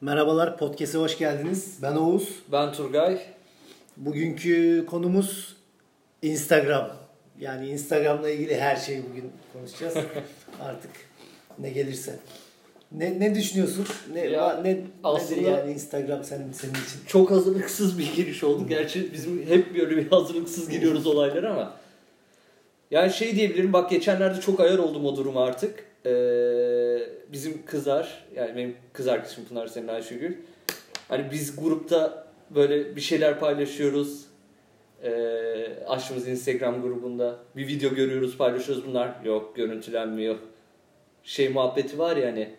[0.00, 1.78] Merhabalar, podcast'e hoş geldiniz.
[1.82, 2.28] Ben Oğuz.
[2.52, 3.18] Ben Turgay.
[3.96, 5.56] Bugünkü konumuz
[6.22, 6.90] Instagram.
[7.40, 9.94] Yani Instagram'la ilgili her şeyi bugün konuşacağız.
[10.60, 10.90] Artık
[11.58, 12.16] ne gelirse.
[12.92, 13.86] Ne, ne düşünüyorsun?
[14.12, 17.00] Ne, Ya, ne aslında- nedir yani Instagram senin, senin için?
[17.06, 18.68] Çok hazırlıksız bir giriş oldu.
[18.68, 21.76] Gerçi bizim hep böyle bir hazırlıksız giriyoruz olaylara ama.
[22.90, 25.85] Yani şey diyebilirim bak geçenlerde çok ayar oldum o duruma artık.
[26.06, 26.98] Ee,
[27.32, 30.34] bizim kızlar yani benim kız arkadaşım Pınar senin Ayşegül.
[31.08, 34.26] Hani biz grupta böyle bir şeyler paylaşıyoruz.
[35.02, 40.36] Ee, açtığımız Instagram grubunda bir video görüyoruz paylaşıyoruz bunlar yok görüntülenmiyor.
[41.22, 42.50] Şey muhabbeti var ya hani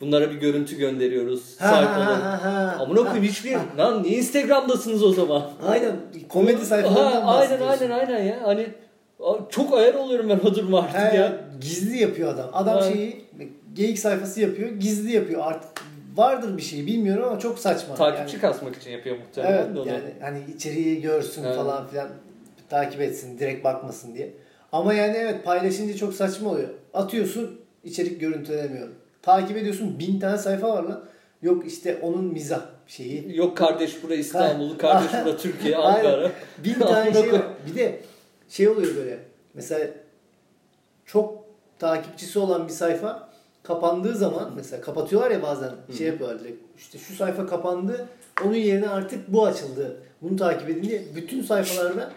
[0.00, 2.76] bunlara bir görüntü gönderiyoruz ha, ha.
[2.80, 5.50] Amına koyayım hiçbir lan niye Instagram'dasınız o zaman?
[5.66, 5.96] Aynen.
[6.28, 8.42] Komedi sayfalarından Ha, aynen aynen aynen ya.
[8.42, 8.66] Hani
[9.50, 11.32] çok ayar oluyorum ben o duruma artık He, ya.
[11.60, 12.50] Gizli yapıyor adam.
[12.52, 12.92] Adam Aynen.
[12.92, 13.24] şeyi
[13.74, 15.40] geyik sayfası yapıyor, gizli yapıyor.
[15.44, 15.70] Artık
[16.16, 17.94] vardır bir şey bilmiyorum ama çok saçma.
[17.94, 19.88] Takipçi Yani- kasmak için yapıyor muhtemelen Evet de onu.
[19.88, 21.56] yani hani içeriği görsün Evet.
[21.56, 22.08] falan filan
[22.68, 24.32] takip etsin direkt bakmasın diye.
[24.72, 26.68] Ama yani evet paylaşınca çok saçma oluyor.
[26.94, 28.88] Atıyorsun içerik görüntülemiyor.
[29.22, 31.04] Takip ediyorsun bin tane sayfa var lan.
[31.42, 33.36] Yok işte onun mizah şeyi.
[33.36, 35.76] Yok kardeş bura İstanbul, kardeş bura Türkiye.
[35.76, 36.30] Ankara.
[36.64, 37.42] Bin tane şey var.
[37.70, 38.00] Bir de
[38.48, 39.18] şey oluyor böyle.
[39.54, 39.88] Mesela
[41.06, 41.44] çok
[41.78, 43.28] takipçisi olan bir sayfa
[43.62, 46.78] kapandığı zaman mesela kapatıyorlar ya bazen şey yapıyorlar direkt.
[46.78, 48.08] İşte şu sayfa kapandı.
[48.44, 49.96] Onun yerine artık bu açıldı.
[50.22, 52.10] Bunu takip edin diye bütün sayfalarda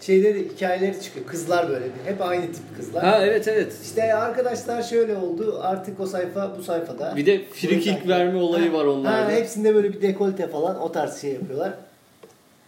[0.00, 1.26] şeyleri hikayeleri çıkıyor.
[1.26, 2.10] Kızlar böyle bir.
[2.10, 3.04] Hep aynı tip kızlar.
[3.04, 3.72] Ha evet evet.
[3.82, 5.58] İşte arkadaşlar şöyle oldu.
[5.62, 7.16] Artık o sayfa bu sayfada.
[7.16, 9.26] Bir de free kick verme olayı var onlarda.
[9.26, 11.74] Ha, hepsinde böyle bir dekolte falan o tarz şey yapıyorlar.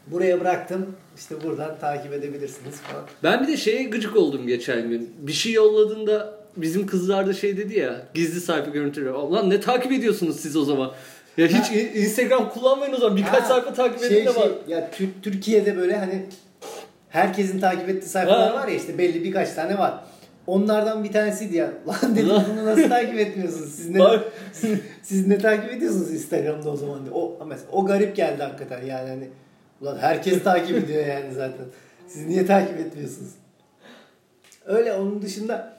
[0.06, 0.86] Buraya bıraktım.
[1.16, 3.04] İşte buradan takip edebilirsiniz falan.
[3.22, 5.14] Ben bir de şeye gıcık oldum geçen gün.
[5.18, 9.12] Bir şey yolladığında bizim kızlar da şey dedi ya gizli sayfa görüntüleri.
[9.12, 10.92] Ulan ne takip ediyorsunuz siz o zaman?
[11.36, 13.16] Ya hiç in- Instagram kullanmayın o zaman.
[13.16, 14.42] Birkaç Ha, sayfa takip edin şey, de var.
[14.42, 16.26] şey, ya Tür- Türkiye'de böyle hani
[17.08, 18.54] herkesin takip ettiği sayfalar Ha.
[18.62, 20.04] var ya işte belli birkaç tane var.
[20.46, 21.70] Onlardan bir tanesiydi ya.
[21.88, 23.72] Lan dedim bunu nasıl takip etmiyorsunuz?
[23.74, 24.00] Siz ne,
[24.52, 27.14] siz, siz ne takip ediyorsunuz Instagram'da o zaman diye.
[27.14, 29.28] O, mesela, o garip geldi hakikaten yani hani.
[29.80, 31.66] Ulan herkes takip ediyor yani zaten.
[32.08, 33.30] Siz niye takip etmiyorsunuz?
[34.66, 35.78] Öyle onun dışında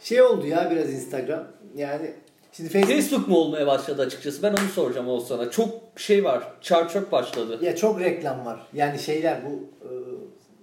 [0.00, 1.44] şey oldu ya biraz Instagram.
[1.76, 2.14] Yani
[2.52, 4.42] şimdi Facebook Facebook mu olmaya başladı açıkçası?
[4.42, 5.50] Ben onu soracağım o sana.
[5.50, 6.52] Çok şey var.
[6.60, 7.58] Çar çöp başladı.
[7.62, 8.66] Ya çok reklam var.
[8.72, 9.90] Yani şeyler bu e,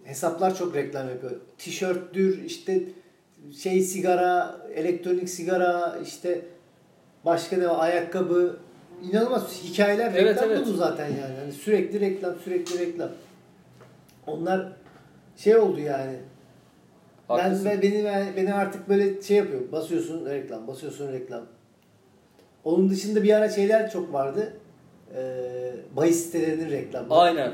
[0.09, 1.31] hesaplar çok reklam yapıyor.
[1.57, 2.83] Tişörttür işte
[3.61, 6.41] şey sigara, elektronik sigara, işte
[7.25, 8.57] başka ne var ayakkabı.
[9.03, 10.67] İnanılmaz hikayeler Evet, reklam evet.
[10.67, 11.35] zaten yani.
[11.41, 13.09] Hani sürekli reklam, sürekli reklam.
[14.27, 14.67] Onlar
[15.37, 16.15] şey oldu yani.
[17.29, 17.65] Ben, Haklısın.
[17.65, 18.05] ben beni
[18.37, 19.61] beni artık böyle şey yapıyor.
[19.71, 21.41] Basıyorsun reklam, basıyorsun reklam.
[22.63, 24.53] Onun dışında bir ara şeyler çok vardı.
[25.15, 27.15] Ee, bahis sitelerinin reklamı.
[27.15, 27.51] Aynen.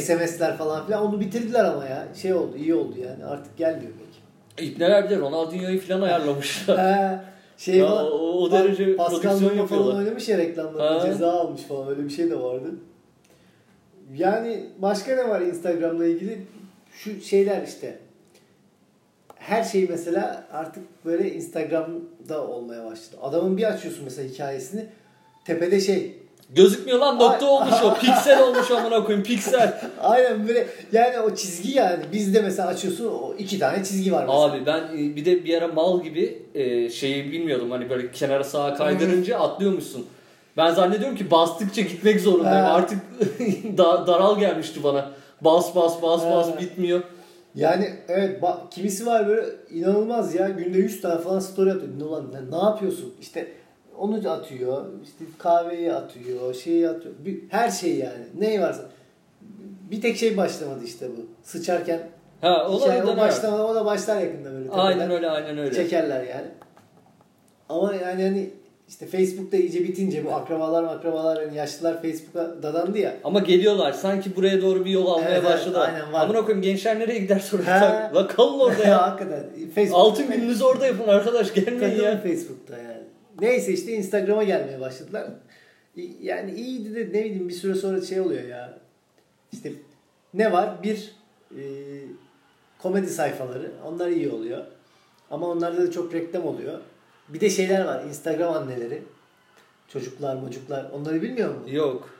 [0.00, 2.08] SMS'ler falan filan onu bitirdiler ama ya.
[2.14, 3.24] Şey oldu, iyi oldu yani.
[3.24, 4.66] Artık gelmiyor pek.
[4.66, 6.76] İpneler bir de Ronaldinho'yu falan ayarlamışlar.
[7.60, 8.12] Şey Ya, falan.
[8.12, 11.06] o- o derece Pascal prodüksiyon Numa falan oynamış ya reklamlarda.
[11.06, 12.74] Ceza almış falan öyle bir şey de vardı.
[14.14, 16.42] Yani başka ne var Instagram'la ilgili?
[16.92, 17.98] Şu şeyler işte.
[19.34, 23.16] Her şey mesela artık böyle Instagram'da olmaya başladı.
[23.22, 24.86] Adamın bir açıyorsun mesela hikayesini.
[25.44, 26.19] Tepede şey.
[26.54, 27.94] Gözükmüyor lan nokta Ay- olmuş o.
[27.94, 29.80] Piksel olmuş amına koyayım piksel.
[30.00, 32.02] Aynen böyle yani o çizgi yani.
[32.12, 34.42] Bizde mesela açıyorsun o iki tane çizgi var mesela.
[34.44, 37.70] Abi ben e, bir de bir ara mal gibi e, şeyi bilmiyordum.
[37.70, 40.06] Hani böyle kenara sağa kaydırınca atlıyormuşsun.
[40.56, 42.64] Ben zannediyorum ki bastıkça gitmek zorundayım.
[42.64, 42.72] Ha.
[42.72, 42.98] Artık
[43.78, 45.10] da- daral gelmişti bana.
[45.40, 46.60] Bas bas bas bas Ha.
[46.60, 47.00] bitmiyor.
[47.54, 51.88] Yani evet ba- kimisi var böyle inanılmaz ya günde 100 tane falan story atıyor.
[51.98, 53.14] Ne ulan ne yapıyorsun?
[53.20, 53.48] İşte
[54.00, 57.14] onu atıyor, işte kahveyi atıyor, şeyi atıyor.
[57.24, 58.24] Bir, her şey yani.
[58.38, 58.82] Ne varsa.
[59.90, 61.26] Bir tek şey başlamadı işte bu.
[61.42, 62.00] Sıçarken
[62.40, 64.70] Ha o da o başlamadı, o da başlar yakında böyle.
[64.70, 65.74] Aynen öyle aynen öyle.
[65.74, 66.46] Çekerler yani.
[67.68, 68.50] Ama yani hani
[68.88, 73.16] işte Facebook'ta iyice bitince bu akrabalar akrabalar hani yaşlılar Facebook'a dadandı ya.
[73.24, 75.78] Ama geliyorlar sanki buraya doğru bir yol almaya Evet, evet, başladı.
[75.78, 76.20] aynen, var.
[76.24, 78.10] Amına koyayım gençler nereye gider sonra?
[78.14, 79.02] La kalın orada ya.
[79.10, 79.44] Hakikaten.
[79.74, 82.20] Facebook, Altın gününüzü orada yapın arkadaş gelmeyin ya.
[82.22, 82.99] Facebook'ta yani.
[83.40, 85.30] Neyse işte Instagram'a gelmeye başladılar.
[86.22, 88.78] Yani iyiydi de ne bileyim bir süre sonra şey oluyor ya.
[89.52, 89.72] İşte
[90.34, 90.82] ne var?
[90.82, 91.14] Bir
[91.50, 91.62] e,
[92.78, 93.72] komedi sayfaları.
[93.86, 94.64] Onlar iyi oluyor.
[95.30, 96.80] Ama onlarda da çok reklam oluyor.
[97.28, 98.04] Bir de şeyler var.
[98.04, 99.02] Instagram anneleri.
[99.88, 100.90] Çocuklar, mocuklar.
[100.90, 101.72] Onları bilmiyor musun?
[101.72, 102.10] Yok.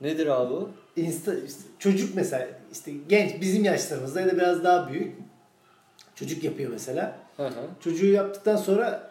[0.00, 0.70] Nedir abi o?
[0.96, 5.14] Insta, işte çocuk mesela işte genç bizim yaşlarımızda ya da biraz daha büyük.
[6.14, 7.18] Çocuk yapıyor mesela.
[7.36, 7.68] Hı hı.
[7.80, 9.09] Çocuğu yaptıktan sonra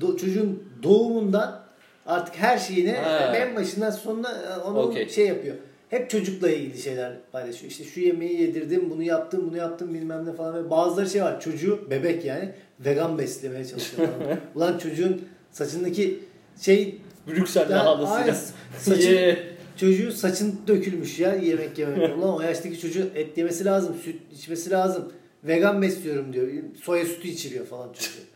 [0.00, 1.66] do- çocuğun doğumundan
[2.06, 3.36] Artık her şeyini Ha.
[3.36, 5.08] en başından sonuna e, onu Okey.
[5.08, 5.56] şey yapıyor.
[5.88, 7.70] Hep çocukla ilgili şeyler paylaşıyor.
[7.70, 10.54] İşte şu yemeği yedirdim, bunu yaptım, bunu yaptım bilmem ne falan.
[10.64, 11.40] Ve bazıları şey var.
[11.40, 14.08] Çocuğu bebek yani vegan beslemeye çalışıyor.
[14.54, 16.18] Ulan çocuğun saçındaki
[16.60, 17.86] şey Brüksel Ya, aynen.
[17.86, 18.36] lahadasıyla.
[18.78, 19.38] Saçı- Ye.
[19.76, 21.98] Çocuğun saçın dökülmüş ya yemek yemek.
[22.18, 25.12] Ulan o yaştaki çocuğun et yemesi lazım, süt içmesi lazım.
[25.44, 26.48] Vegan besliyorum diyor.
[26.82, 28.35] Soya sütü içiriyor falan çocuğu.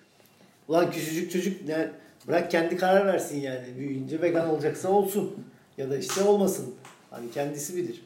[0.71, 1.89] Ulan küçücük çocuk yani
[2.29, 3.65] bırak kendi karar versin yani.
[3.79, 5.45] Büyüyünce vegan olacaksa olsun.
[5.79, 6.75] Ya da işte olmasın.
[7.11, 8.03] Hani kendisi bilir.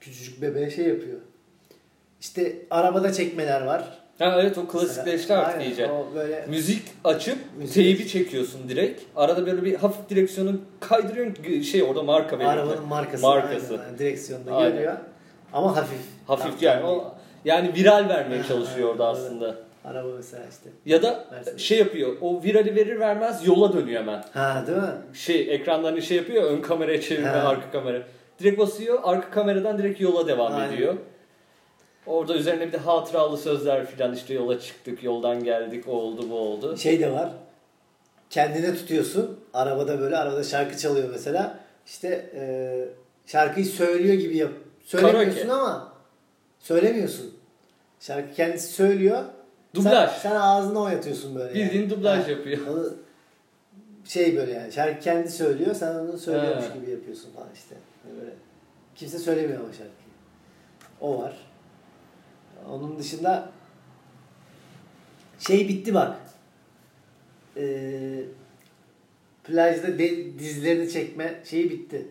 [0.00, 1.18] Küçücük bebeğe şey yapıyor.
[2.20, 3.98] İşte arabada çekmeler var.
[4.18, 5.90] Ha evet o klasikleşti artık Aynen, iyice.
[6.14, 7.74] Böyle Müzik açıp Müzik.
[7.74, 9.02] teybi çekiyorsun direkt.
[9.16, 11.62] Arada böyle bir hafif direksiyonu kaydırıyorsun.
[11.62, 12.52] Şey orada marka veriyor.
[12.52, 13.22] arabanın markası.
[13.22, 13.72] Markası.
[13.72, 13.98] Aynen, aynen.
[13.98, 14.72] direksiyonda Aynen.
[14.72, 14.96] görüyor.
[15.52, 16.00] Ama hafif.
[16.26, 17.14] Hafif yani o
[17.44, 19.67] yani viral vermeye çalışıyor orada aslında.
[19.90, 20.70] Araba mesela işte.
[20.86, 21.60] Ya da Mercedes.
[21.62, 22.16] şey yapıyor.
[22.20, 24.24] O virali verir vermez yola dönüyor hemen.
[24.32, 24.92] Ha değil mi?
[25.16, 27.48] Şey ekrandan şey yapıyor ön kameraya çevirme Ha.
[27.48, 28.02] arka kamera.
[28.40, 30.72] Direkt basıyor arka kameradan direkt yola devam Aynen.
[30.72, 30.94] ediyor.
[32.06, 36.34] Orada üzerine bir de hatıralı sözler filan işte yola çıktık yoldan geldik o oldu bu
[36.38, 36.76] oldu.
[36.76, 37.30] Şey de var.
[38.30, 39.40] Kendine tutuyorsun.
[39.54, 41.58] Arabada böyle arabada şarkı çalıyor mesela.
[41.86, 42.42] İşte e,
[43.26, 44.50] şarkıyı söylüyor gibi yap.
[44.84, 45.52] Söylemiyorsun Karaoke.
[45.52, 45.92] ama
[46.58, 47.34] söylemiyorsun.
[48.00, 49.22] Şarkı kendisi söylüyor.
[49.78, 50.10] Dublaj.
[50.10, 51.54] Sen, sen ağzını oynatıyorsun böyle.
[51.54, 51.90] Bildiğin yani.
[51.90, 52.66] dublaj Ha, yapıyor.
[52.66, 52.94] Onu
[54.04, 54.72] şey böyle yani.
[54.72, 55.74] Şarkı kendi söylüyor.
[55.74, 56.74] Sen onu söylüyormuş Ha.
[56.76, 57.74] gibi yapıyorsun falan işte.
[58.02, 58.30] Hani Böyle.
[58.96, 59.92] Kimse söylemiyor ama şarkıyı.
[61.00, 61.36] O var.
[62.70, 63.48] Onun dışında
[65.38, 66.16] şey bitti bak.
[67.56, 68.20] Ee,
[69.44, 72.06] plajda de, dizlerini çekme şeyi bitti.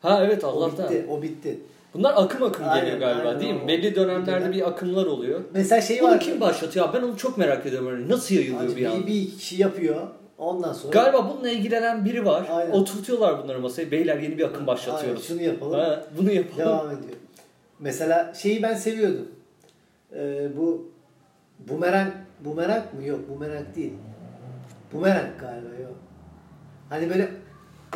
[0.00, 0.90] Ha evet O Allah'tan.
[0.90, 1.06] bitti.
[1.10, 1.58] O bitti.
[1.96, 3.40] Bunlar akım akım Aynen, geliyor galiba aynen.
[3.40, 3.60] değil mi?
[3.64, 5.40] O- Belli dönemlerde dönem- bir akımlar oluyor.
[5.54, 6.20] Mesela şey Bunu var.
[6.20, 6.88] kim başlatıyor?
[6.94, 7.88] Ben onu çok merak ediyorum.
[7.88, 9.06] Hani Nasıl yayılıyor bir bir, an?
[9.06, 9.96] bir kişi yapıyor.
[10.38, 12.46] Ondan sonra Galiba bununla ilgilenen biri var.
[12.50, 12.70] Aynen.
[12.72, 13.90] Oturtuyorlar bunları masaya.
[13.90, 15.26] Beyler yeni bir akım Aynen, başlatıyoruz.
[15.28, 15.80] şunu yapalım.
[15.80, 16.58] Ha, bunu yapalım.
[16.58, 17.14] Devam ediyor.
[17.80, 19.28] Mesela şeyi ben seviyordum.
[20.16, 20.88] Ee, bu
[21.68, 22.12] bumerang
[22.44, 23.04] bumerang mı?
[23.06, 23.92] Yok bumerang değil.
[24.92, 25.94] Bumerang galiba yok.
[26.90, 27.28] Hani böyle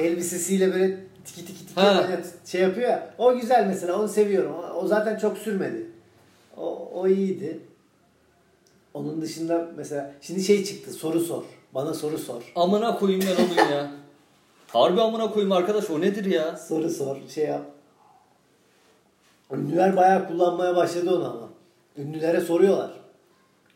[0.00, 0.97] elbisesiyle böyle
[1.34, 2.08] tiki tiki tiki Ha.
[2.08, 3.14] böyle şey yapıyor ya.
[3.18, 4.54] O güzel mesela onu seviyorum.
[4.76, 5.86] O, zaten çok sürmedi.
[6.56, 7.60] O, o iyiydi.
[8.94, 11.42] Onun dışında mesela şimdi şey çıktı soru sor.
[11.74, 12.52] Bana soru sor.
[12.56, 13.90] Amına koyayım ben onu ya.
[14.68, 16.56] Harbi amına koyayım arkadaş o nedir ya?
[16.56, 17.62] Soru sor, şey yap.
[19.52, 21.48] Ünlüler bayağı kullanmaya başladı onu ama.
[21.96, 22.90] Ünlülere soruyorlar.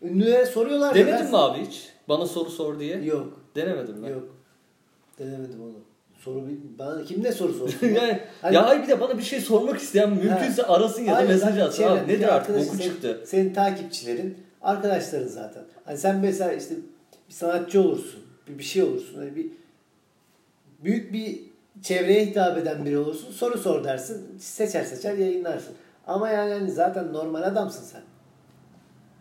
[0.03, 0.95] Ünlülere soruyorlar.
[0.95, 1.89] Demedin mi abi hiç?
[2.09, 3.03] Bana soru sor diye.
[3.05, 4.09] Yok, Denemedim ben.
[4.09, 4.23] yok.
[5.19, 5.94] Denemedim onu.
[6.25, 6.49] Soru
[6.79, 7.87] bana kim ne soru sorsun?
[7.87, 11.23] yani, Hani- ya hayır bir de bana bir şey sormak isteyen mümkünse arasın ya da
[11.23, 11.83] mesaj atsın.
[11.83, 13.21] Abi çevrendeki nedir artık boku senin- çıktı.
[13.27, 15.63] Senin takipçilerin, arkadaşların zaten.
[15.85, 16.75] Hani sen mesela işte
[17.29, 19.19] bir sanatçı olursun, bir, bir şey olursun.
[19.19, 19.47] Hani bir
[20.85, 21.41] büyük bir
[21.83, 23.33] çevreye hitap eden biri olursun.
[23.33, 24.39] Soru sor dersin.
[24.39, 25.75] Seçer seçer yayınlarsın.
[26.07, 28.03] Ama yani hani zaten normal adamsın sen.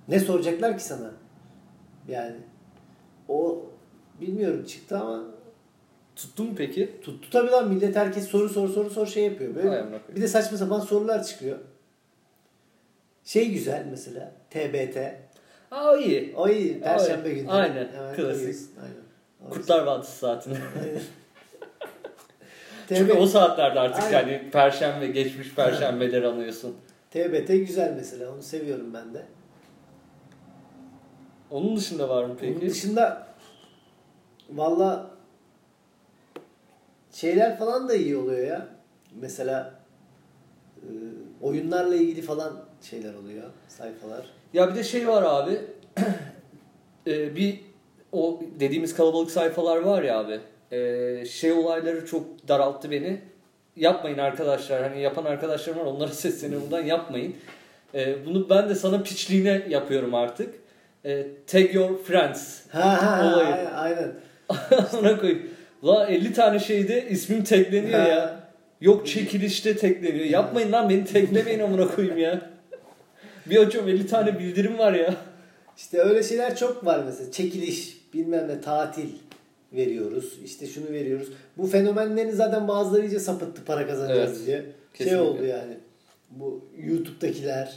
[0.08, 1.12] Ne soracaklar ki sana?
[2.08, 2.36] Yani
[3.30, 3.66] o
[4.22, 5.24] bilmiyorum çıktı ama
[6.16, 7.00] Tuttu mu peki?
[7.02, 9.56] tuttu tabii lan millet herkes soru sor soru sor şey yapıyor.
[9.56, 11.58] Böyle bir de saçma sapan sorular çıkıyor.
[13.24, 14.98] Şey güzel mesela TBT.
[15.72, 16.34] Aa o iyi.
[16.38, 16.80] O iyi.
[16.80, 17.50] Perşembe günü.
[17.50, 18.56] aynen, Hemen klasik.
[18.82, 18.96] Aynen.
[19.48, 20.58] O Kurtlar Vadisi saatinde.
[22.88, 24.18] Çünkü o saatlerde artık Aynen.
[24.18, 26.76] yani perşembe, geçmiş perşembeleri anıyorsun.
[27.12, 28.32] TBT güzel mesela.
[28.34, 29.26] Onu seviyorum ben de.
[31.52, 32.70] Onun dışında var mı Onun peki?
[32.70, 33.28] dışında
[34.50, 35.12] valla
[37.14, 38.68] şeyler falan da iyi oluyor ya.
[39.22, 39.74] Mesela
[40.78, 40.90] e,
[41.42, 43.44] oyunlarla ilgili falan şeyler oluyor.
[43.68, 44.26] Sayfalar.
[44.54, 45.62] Ya bir de şey var abi.
[47.08, 47.60] Ee, bir
[48.12, 50.40] o dediğimiz kalabalık sayfalar var ya abi.
[50.72, 53.22] Ee, şey olayları çok daralttı beni.
[53.76, 54.84] Yapmayın arkadaşlar.
[54.84, 55.86] Hani yapan arkadaşlarım var.
[55.86, 57.36] Onlara sesleniyorum buradan yapmayın.
[57.96, 60.56] Ee, bunu ben de sana piçliğine yapıyorum artık.
[61.06, 62.62] Ee, tag your friends.
[62.70, 63.70] Ha ha Olayı.
[63.70, 64.12] aynen.
[65.00, 65.50] Ona koyayım.
[65.84, 68.08] La 50 tane şeyde ismim tagleniyor Ha.
[68.08, 68.40] ya.
[68.82, 70.26] Yok çekilişte tagleniyor.
[70.26, 72.50] Yapmayın lan beni taglemeyin amına koyayım ya.
[73.46, 75.16] Bir açıyorum 50 tane bildirim var ya.
[75.78, 77.32] İşte öyle şeyler çok var mesela.
[77.32, 79.10] Çekiliş, bilmem ne, tatil
[79.74, 80.40] veriyoruz.
[80.46, 81.28] İşte şunu veriyoruz.
[81.58, 84.58] Bu fenomenlerin zaten bazıları iyice sapıttı para kazanacağız Evet, diye.
[84.58, 85.22] Şey kesinlikle.
[85.22, 85.74] oldu yani.
[86.32, 87.74] Bu YouTube'dakiler.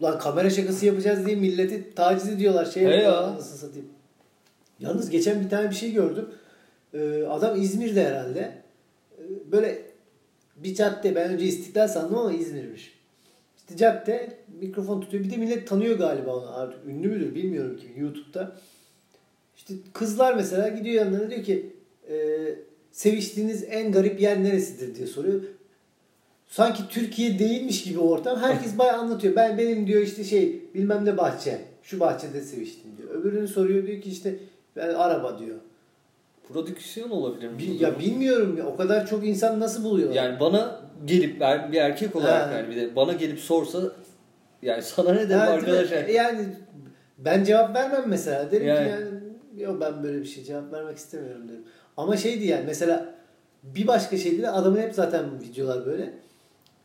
[0.00, 2.64] Ulan kamera şakası yapacağız diye milleti taciz ediyorlar.
[2.64, 3.26] Şey yapıyorlar, ya.
[3.26, 3.88] anasını satayım.
[4.80, 6.28] Yalnız geçen bir tane bir şey gördüm.
[6.94, 8.52] Ee, adam İzmir'de herhalde.
[9.18, 9.82] Ee, böyle
[10.56, 11.14] bir cadde.
[11.14, 12.98] Ben önce İstiklal sandım ama İzmir'miş.
[13.56, 15.24] İşte cadde mikrofon tutuyor.
[15.24, 16.56] Bir de millet tanıyor galiba onu.
[16.56, 18.56] Artık ünlü müdür bilmiyorum ki YouTube'da.
[19.56, 21.72] İşte kızlar mesela gidiyor yanlarına diyor ki
[22.10, 22.14] e,
[22.92, 25.40] seviştiğiniz en garip yer neresidir diye soruyor.
[26.48, 28.38] Sanki Türkiye değilmiş gibi ortam.
[28.38, 29.36] Herkes bayağı anlatıyor.
[29.36, 31.58] Ben benim diyor işte şey bilmem ne bahçe.
[31.82, 33.10] Şu bahçede seviştim diyor.
[33.10, 34.36] Öbürünü soruyor diyor ki işte
[34.76, 35.56] ben araba diyor.
[36.48, 37.58] Prodüksiyon olabilir mi?
[37.58, 40.12] Bi- bu ya bilmiyorum ya, o kadar çok insan nasıl buluyor?
[40.14, 42.58] Yani bana gelip ben bir erkek olarak Ha.
[42.58, 43.82] yani bir de bana gelip sorsa
[44.62, 45.90] yani sana ne derim Ha, değil arkadaş?
[45.90, 45.96] mi?
[45.96, 46.12] Yani.
[46.12, 46.46] Yani
[47.18, 48.50] ben cevap vermem mesela.
[48.50, 48.84] Derim Yani.
[48.86, 49.06] ki yani
[49.62, 51.64] yok ben böyle bir şey cevap vermek istemiyorum derim.
[51.96, 53.14] Ama şeydi yani mesela
[53.62, 56.14] bir başka şeydi de adamın hep zaten videolar böyle.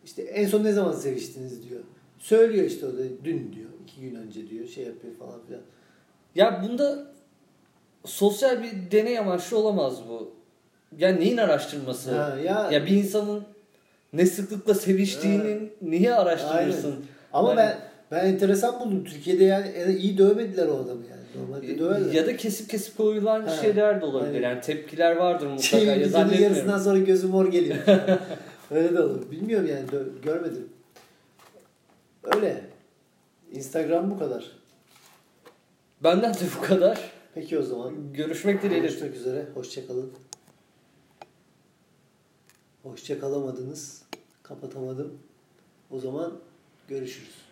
[0.06, 1.82] İşte en son ne zaman seviştiniz diyor.
[2.20, 3.70] Söylüyor işte o da dün diyor.
[3.84, 4.68] iki gün önce diyor.
[4.68, 5.62] Şey yapıyor falan filan.
[6.36, 7.08] Ya bunda
[8.08, 10.32] sosyal bir deney amaçlı olamaz bu.
[10.98, 12.12] Yani neyin araştırması?
[12.18, 13.44] Ha, ya, Ya bir insanın
[14.14, 16.88] ne sıklıkla seviştiğini niye araştırırsın?
[16.92, 17.02] Aynen.
[17.34, 17.78] ama Yani- ben
[18.12, 19.04] ben enteresan buldum.
[19.04, 21.46] Türkiye'de yani iyi dövmediler o adamı yani.
[21.46, 22.14] Normalde döverler.
[22.14, 24.34] Ya da kesip kesip koyulan Ha, şeyler de olabilir.
[24.36, 24.50] aynen.
[24.50, 25.68] Yani tepkiler vardır mutlaka.
[25.68, 27.78] şey ya yarısından sonra gözüm mor geliyor.
[28.72, 29.32] Öyle de olur.
[29.32, 30.70] Bilmiyorum yani görmedim.
[32.24, 32.62] Öyle.
[33.52, 34.46] Instagram bu kadar.
[36.04, 37.00] Benden de bu kadar.
[37.40, 38.14] Peki o zaman.
[38.14, 38.88] Görüşmek dileğiyle.
[38.88, 39.48] Görüşmek üzere.
[39.54, 40.12] Hoşçakalın.
[42.84, 44.04] Hoşça kalamadınız.
[44.44, 45.20] Kapatamadım.
[45.92, 46.40] O zaman
[46.88, 47.47] görüşürüz.